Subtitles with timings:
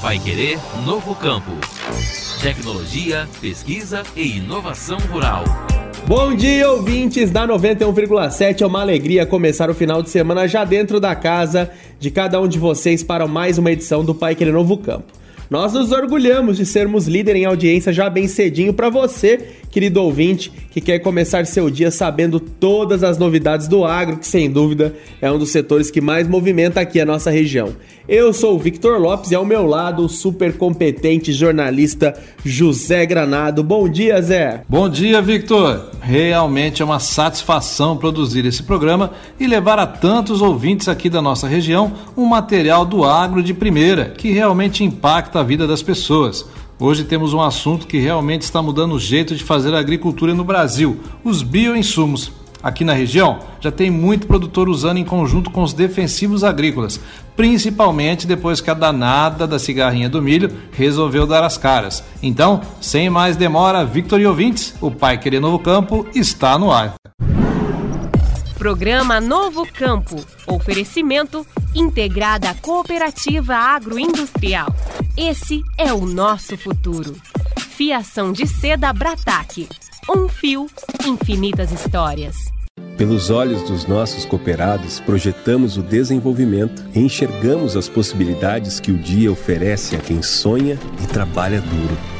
[0.00, 1.50] Vai Querer Novo Campo.
[2.40, 5.44] Tecnologia, pesquisa e inovação rural.
[6.06, 8.62] Bom dia, ouvintes da 91,7.
[8.62, 12.48] É uma alegria começar o final de semana já dentro da casa de cada um
[12.48, 15.12] de vocês para mais uma edição do Pai Querer Novo Campo.
[15.50, 20.50] Nós nos orgulhamos de sermos líder em audiência já bem cedinho para você, querido ouvinte,
[20.70, 25.30] que quer começar seu dia sabendo todas as novidades do agro, que sem dúvida é
[25.30, 27.74] um dos setores que mais movimenta aqui a nossa região.
[28.08, 32.12] Eu sou o Victor Lopes e ao meu lado o super competente jornalista
[32.44, 33.62] José Granado.
[33.62, 34.62] Bom dia, Zé.
[34.68, 35.90] Bom dia, Victor.
[36.00, 41.46] Realmente é uma satisfação produzir esse programa e levar a tantos ouvintes aqui da nossa
[41.46, 46.44] região um material do agro de primeira, que realmente impacta a vida das pessoas.
[46.80, 50.42] Hoje temos um assunto que realmente está mudando o jeito de fazer a agricultura no
[50.42, 52.32] Brasil: os bioinsumos.
[52.62, 57.00] Aqui na região já tem muito produtor usando em conjunto com os defensivos agrícolas,
[57.34, 62.02] principalmente depois que a danada da cigarrinha do milho resolveu dar as caras.
[62.22, 66.99] Então, sem mais demora, Victor e ouvintes, o Pai Querer Novo Campo está no ar.
[68.60, 70.22] Programa Novo Campo.
[70.46, 74.68] Oferecimento Integrada Cooperativa Agroindustrial.
[75.16, 77.16] Esse é o nosso futuro.
[77.58, 79.66] Fiação de seda Brataque.
[80.10, 80.66] Um fio,
[81.06, 82.36] infinitas histórias.
[82.98, 89.32] Pelos olhos dos nossos cooperados, projetamos o desenvolvimento e enxergamos as possibilidades que o dia
[89.32, 92.19] oferece a quem sonha e trabalha duro.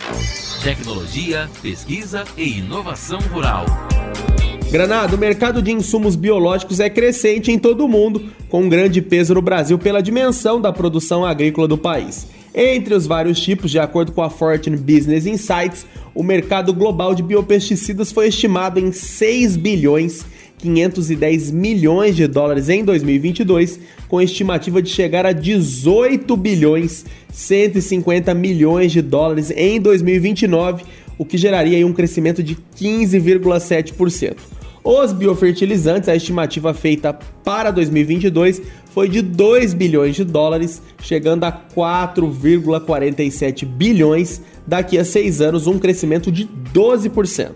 [0.61, 3.65] tecnologia, pesquisa e inovação rural.
[4.71, 9.01] Granado, o mercado de insumos biológicos é crescente em todo o mundo, com um grande
[9.01, 12.27] peso no Brasil pela dimensão da produção agrícola do país.
[12.53, 17.23] Entre os vários tipos, de acordo com a Fortune Business Insights, o mercado global de
[17.23, 20.25] biopesticidas foi estimado em 6 bilhões
[20.61, 28.91] 510 milhões de dólares em 2022, com estimativa de chegar a 18 bilhões 150 milhões
[28.91, 30.83] de dólares em 2029,
[31.17, 34.37] o que geraria um crescimento de 15,7%.
[34.83, 41.51] Os biofertilizantes, a estimativa feita para 2022 foi de 2 bilhões de dólares, chegando a
[41.51, 47.51] 4,47 bilhões daqui a seis anos, um crescimento de 12%.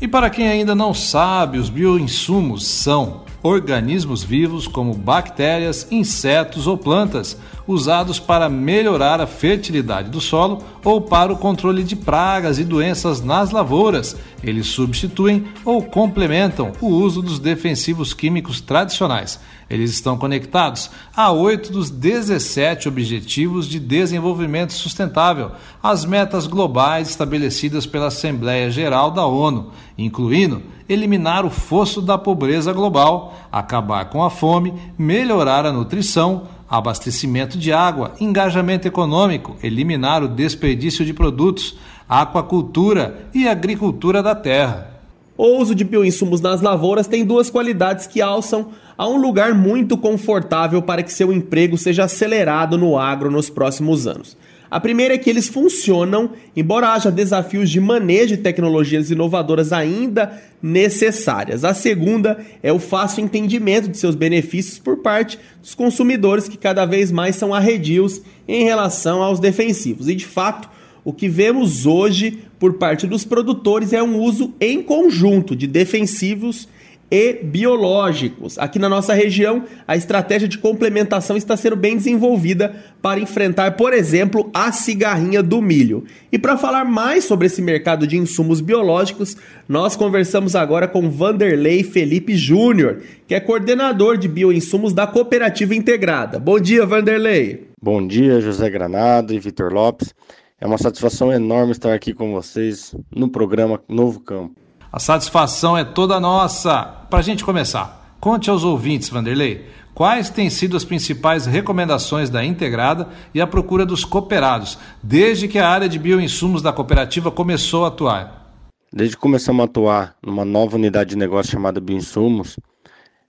[0.00, 6.78] E para quem ainda não sabe, os bioinsumos são organismos vivos como bactérias, insetos ou
[6.78, 7.36] plantas,
[7.70, 13.22] usados para melhorar a fertilidade do solo ou para o controle de pragas e doenças
[13.22, 14.16] nas lavouras.
[14.42, 19.38] Eles substituem ou complementam o uso dos defensivos químicos tradicionais.
[19.68, 27.86] Eles estão conectados a oito dos 17 Objetivos de Desenvolvimento Sustentável, as metas globais estabelecidas
[27.86, 34.30] pela Assembleia Geral da ONU, incluindo eliminar o fosso da pobreza global, acabar com a
[34.30, 41.76] fome, melhorar a nutrição, abastecimento de água, engajamento econômico, eliminar o desperdício de produtos,
[42.08, 44.88] aquacultura e agricultura da terra.
[45.36, 49.98] O uso de bioinsumos nas lavouras tem duas qualidades que alçam a um lugar muito
[49.98, 54.36] confortável para que seu emprego seja acelerado no agro nos próximos anos.
[54.70, 60.40] A primeira é que eles funcionam, embora haja desafios de manejo de tecnologias inovadoras ainda
[60.62, 61.64] necessárias.
[61.64, 66.86] A segunda é o fácil entendimento de seus benefícios por parte dos consumidores que cada
[66.86, 70.08] vez mais são arredios em relação aos defensivos.
[70.08, 70.70] E de fato,
[71.04, 76.68] o que vemos hoje por parte dos produtores é um uso em conjunto de defensivos
[77.10, 78.58] e biológicos.
[78.58, 83.92] Aqui na nossa região, a estratégia de complementação está sendo bem desenvolvida para enfrentar, por
[83.92, 86.04] exemplo, a cigarrinha do milho.
[86.30, 89.36] E para falar mais sobre esse mercado de insumos biológicos,
[89.68, 96.38] nós conversamos agora com Vanderlei Felipe Júnior, que é coordenador de bioinsumos da Cooperativa Integrada.
[96.38, 97.68] Bom dia, Vanderlei.
[97.82, 100.14] Bom dia, José Granado e Vitor Lopes.
[100.60, 104.69] É uma satisfação enorme estar aqui com vocês no programa Novo Campo.
[104.92, 106.82] A satisfação é toda nossa.
[107.08, 109.64] Para a gente começar, Conte aos ouvintes, Vanderlei,
[109.94, 115.58] quais têm sido as principais recomendações da Integrada e a procura dos cooperados, desde que
[115.58, 118.52] a área de bioinsumos da cooperativa começou a atuar?
[118.92, 122.58] Desde que começamos a atuar numa nova unidade de negócio chamada Bioinsumos,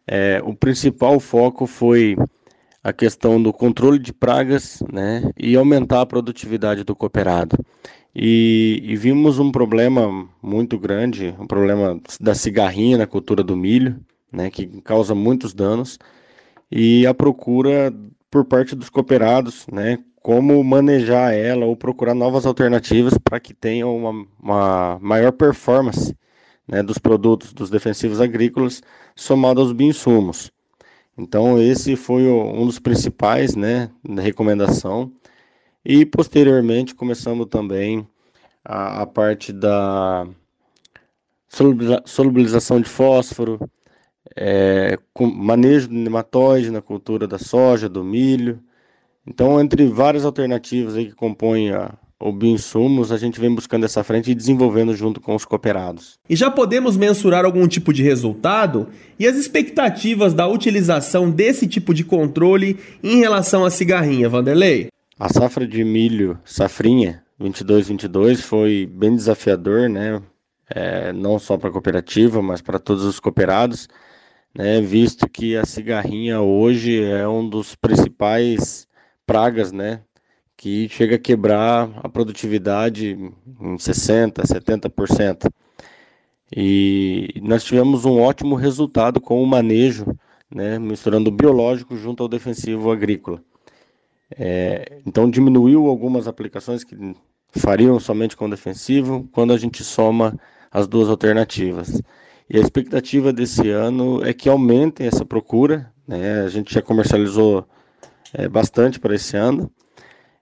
[0.05, 2.17] é, o principal foco foi
[2.83, 7.55] a questão do controle de pragas né, e aumentar a produtividade do cooperado.
[8.15, 13.99] E, e, vimos um problema muito grande, um problema da cigarrinha na cultura do milho,
[14.31, 15.97] né, que causa muitos danos,
[16.69, 17.93] e a procura
[18.29, 23.87] por parte dos cooperados, né, como manejar ela ou procurar novas alternativas para que tenha
[23.87, 26.15] uma, uma maior performance
[26.67, 28.81] né, dos produtos dos defensivos agrícolas
[29.15, 30.51] somado aos bioinsumos.
[31.17, 35.11] Então esse foi um dos principais, né, da recomendação.
[35.83, 38.07] E posteriormente começamos também
[38.63, 40.27] a, a parte da
[42.05, 43.59] solubilização de fósforo,
[44.35, 48.59] é, manejo de nematóide na cultura da soja, do milho.
[49.27, 54.31] Então, entre várias alternativas que compõem a, o bioinsumos, a gente vem buscando essa frente
[54.31, 56.19] e desenvolvendo junto com os cooperados.
[56.29, 58.87] E já podemos mensurar algum tipo de resultado?
[59.19, 64.89] E as expectativas da utilização desse tipo de controle em relação à cigarrinha, Vanderlei?
[65.21, 70.19] A safra de milho, safrinha 22-22, foi bem desafiador, né?
[70.67, 73.87] É, não só para a cooperativa, mas para todos os cooperados,
[74.51, 74.81] né?
[74.81, 78.87] visto que a cigarrinha hoje é um dos principais
[79.23, 80.01] pragas, né?
[80.57, 85.51] que chega a quebrar a produtividade em 60%, 70%.
[86.51, 90.17] E nós tivemos um ótimo resultado com o manejo,
[90.49, 93.39] né, misturando o biológico junto ao defensivo agrícola.
[94.37, 96.95] É, então diminuiu algumas aplicações que
[97.53, 100.37] fariam somente com defensivo quando a gente soma
[100.71, 102.01] as duas alternativas.
[102.49, 105.91] E a expectativa desse ano é que aumentem essa procura.
[106.07, 106.41] Né?
[106.41, 107.65] A gente já comercializou
[108.33, 109.71] é, bastante para esse ano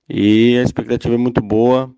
[0.09, 1.91] e a expectativa é muito boa,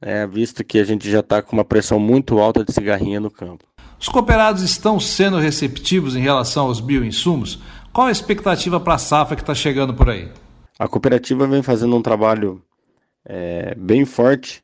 [0.00, 3.30] é, visto que a gente já está com uma pressão muito alta de cigarrinha no
[3.30, 3.64] campo.
[4.00, 7.58] Os cooperados estão sendo receptivos em relação aos bioinsumos?
[7.92, 10.30] Qual a expectativa para a safra que está chegando por aí?
[10.78, 12.62] A cooperativa vem fazendo um trabalho
[13.24, 14.62] é, bem forte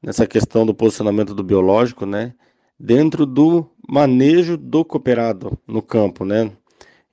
[0.00, 2.32] nessa questão do posicionamento do biológico, né?
[2.78, 6.52] Dentro do manejo do cooperado no campo, né?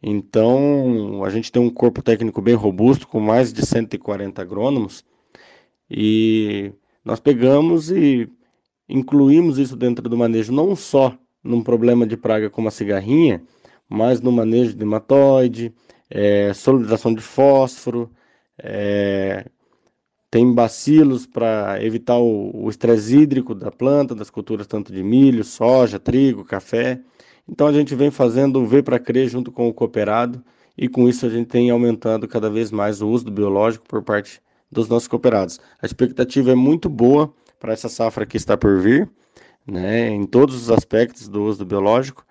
[0.01, 5.03] Então, a gente tem um corpo técnico bem robusto, com mais de 140 agrônomos,
[5.89, 6.71] e
[7.03, 8.30] nós pegamos e
[8.88, 13.42] incluímos isso dentro do manejo, não só num problema de praga como a cigarrinha,
[13.89, 15.74] mas no manejo de nematóide,
[16.12, 18.12] é, solidização de fósforo,
[18.57, 19.46] é,
[20.30, 26.00] tem bacilos para evitar o estresse hídrico da planta, das culturas tanto de milho, soja,
[26.00, 27.00] trigo, café.
[27.48, 30.44] Então a gente vem fazendo o V para crer junto com o cooperado
[30.78, 34.04] e com isso a gente tem aumentado cada vez mais o uso do biológico por
[34.04, 34.42] parte
[34.72, 35.60] dos nossos cooperados.
[35.81, 39.10] A expectativa é muito boa para essa safra que está por vir,
[39.66, 42.25] né, em todos os aspectos do uso do biológico,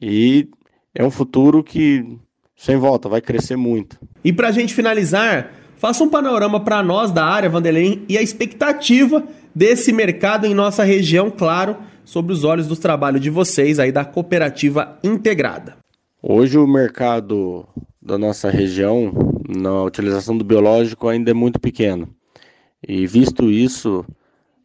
[0.00, 0.50] e
[0.94, 2.18] é um futuro que,
[2.56, 3.98] sem volta, vai crescer muito.
[4.24, 8.22] E para a gente finalizar, faça um panorama para nós da área, Vanderlei, e a
[8.22, 9.22] expectativa
[9.54, 14.04] desse mercado em nossa região, claro, sobre os olhos do trabalho de vocês aí da
[14.04, 15.76] cooperativa integrada.
[16.22, 17.66] Hoje o mercado
[18.00, 19.12] da nossa região
[19.48, 22.08] na utilização do biológico ainda é muito pequeno.
[22.86, 24.04] E visto isso,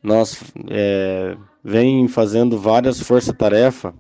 [0.01, 3.93] nós é, vem fazendo várias forças-tarefa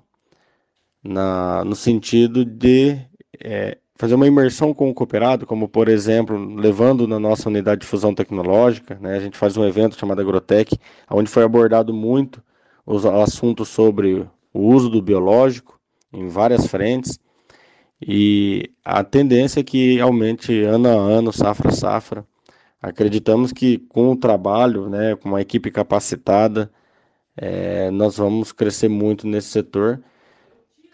[1.03, 2.97] no sentido de
[3.43, 7.87] é, fazer uma imersão com o cooperado, como por exemplo, levando na nossa unidade de
[7.87, 10.75] fusão tecnológica, né, a gente faz um evento chamado Agrotec,
[11.07, 12.41] onde foi abordado muito
[12.83, 15.79] os assuntos sobre o uso do biológico
[16.11, 17.19] em várias frentes
[18.01, 22.25] e a tendência é que aumente ano a ano, safra a safra.
[22.81, 26.71] Acreditamos que com o trabalho, né, com uma equipe capacitada,
[27.37, 30.01] é, nós vamos crescer muito nesse setor.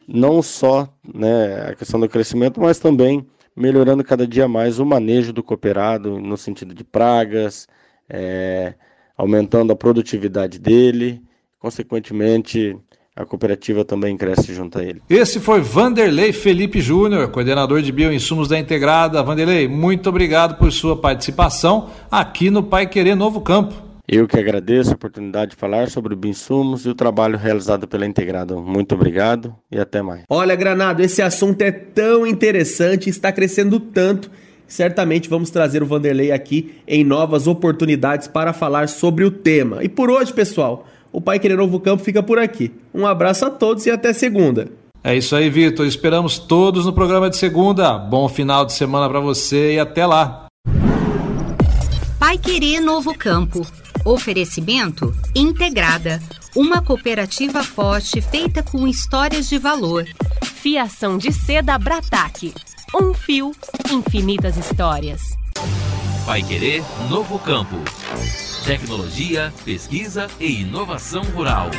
[0.08, 5.34] Não só né, a questão do crescimento, mas também melhorando cada dia mais o manejo
[5.34, 7.68] do cooperado no sentido de pragas,
[8.08, 8.76] é,
[9.18, 11.22] aumentando a produtividade dele,
[11.60, 12.78] consequentemente
[13.16, 15.02] a cooperativa também cresce junto a ele.
[15.10, 19.24] Esse foi Vanderlei Felipe Júnior, coordenador de bioinsumos da Integrada.
[19.24, 23.87] Vanderlei, muito obrigado por sua participação aqui no Pai Querer Novo Campo.
[24.08, 28.06] Eu que agradeço a oportunidade de falar sobre o bioinsumos e o trabalho realizado pela
[28.06, 28.56] Integrada.
[28.56, 30.24] Muito obrigado e até mais.
[30.30, 34.32] Olha, Granado, esse assunto é tão interessante, está crescendo tanto
[34.68, 39.84] certamente vamos trazer o Vanderlei aqui em novas oportunidades para falar sobre o tema.
[39.84, 42.72] E por hoje, pessoal, o Pai Querer Novo Campo fica por aqui.
[42.94, 44.68] Um abraço a todos e até segunda.
[45.04, 45.86] É isso aí, Vitor.
[45.86, 47.98] Esperamos todos no programa de segunda.
[47.98, 50.48] Bom final de semana para você e até lá.
[52.20, 53.66] Pai Querer Novo Campo.
[54.08, 56.24] Oferecimento Integrada,
[56.56, 60.06] uma cooperativa forte feita com histórias de valor.
[60.46, 62.54] Fiação de seda Brataque.
[62.96, 63.52] Um fio,
[63.92, 65.38] infinitas histórias.
[66.26, 67.76] Pai Querer Novo Campo.
[68.66, 71.70] Tecnologia, pesquisa e inovação rural.